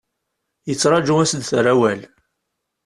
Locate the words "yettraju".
0.67-1.13